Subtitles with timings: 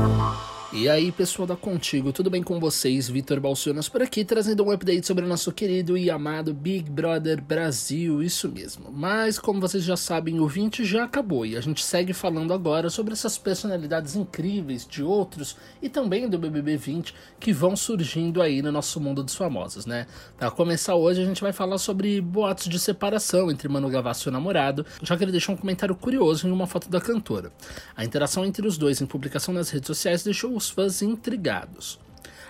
[0.00, 0.49] Thank you.
[0.72, 3.08] E aí, pessoal da Contigo, tudo bem com vocês?
[3.08, 7.42] Vitor Balcionas por aqui, trazendo um update sobre o nosso querido e amado Big Brother
[7.42, 8.88] Brasil, isso mesmo.
[8.92, 12.88] Mas, como vocês já sabem, o 20 já acabou e a gente segue falando agora
[12.88, 18.62] sobre essas personalidades incríveis de outros e também do BBB 20 que vão surgindo aí
[18.62, 20.06] no nosso mundo dos famosos, né?
[20.38, 24.28] Para começar hoje, a gente vai falar sobre boatos de separação entre Manu Gavassi e
[24.28, 27.50] o namorado, já que ele deixou um comentário curioso em uma foto da cantora.
[27.96, 31.98] A interação entre os dois em publicação nas redes sociais deixou os fãs intrigados.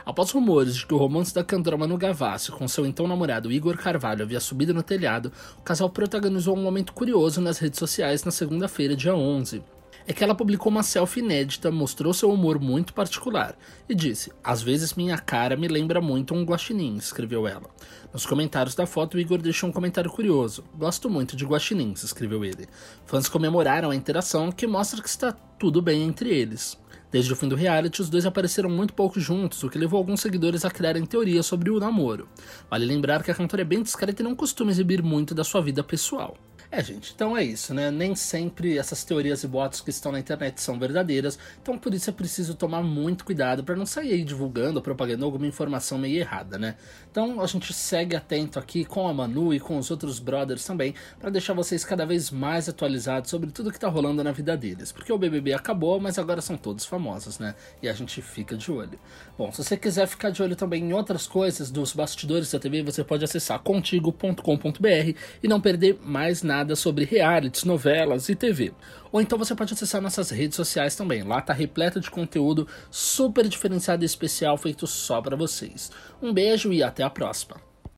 [0.04, 3.76] Após rumores de que o romance da cantora Manu Gavassi com seu então namorado Igor
[3.76, 8.32] Carvalho havia subido no telhado, o casal protagonizou um momento curioso nas redes sociais na
[8.32, 9.62] segunda-feira, dia 11
[10.06, 13.56] é que ela publicou uma selfie inédita, mostrou seu humor muito particular
[13.88, 17.70] e disse: Às vezes minha cara me lembra muito um guaxinim, escreveu ela.
[18.12, 22.44] Nos comentários da foto, o Igor deixou um comentário curioso: Gosto muito de guaxinins, escreveu
[22.44, 22.66] ele.
[23.06, 26.79] Fãs comemoraram a interação, que mostra que está tudo bem entre eles.
[27.10, 30.20] Desde o fim do reality, os dois apareceram muito pouco juntos, o que levou alguns
[30.20, 32.28] seguidores a criarem teorias sobre o namoro.
[32.70, 35.60] Vale lembrar que a cantora é bem discreta e não costuma exibir muito da sua
[35.60, 36.36] vida pessoal.
[36.72, 37.90] É, gente, então é isso, né?
[37.90, 42.08] Nem sempre essas teorias e boatos que estão na internet são verdadeiras, então por isso
[42.08, 46.56] é preciso tomar muito cuidado para não sair aí divulgando, propagando alguma informação meio errada,
[46.60, 46.76] né?
[47.10, 50.94] Então a gente segue atento aqui com a Manu e com os outros brothers também,
[51.18, 54.92] para deixar vocês cada vez mais atualizados sobre tudo que tá rolando na vida deles,
[54.92, 57.56] porque o BBB acabou, mas agora são todos famosos, né?
[57.82, 58.96] E a gente fica de olho.
[59.36, 62.80] Bom, se você quiser ficar de olho também em outras coisas dos bastidores da TV,
[62.84, 68.72] você pode acessar contigo.com.br e não perder mais nada nada sobre realities, novelas e TV.
[69.10, 71.22] Ou então você pode acessar nossas redes sociais também.
[71.22, 75.90] Lá tá repleto de conteúdo super diferenciado e especial feito só para vocês.
[76.22, 77.69] Um beijo e até a próxima.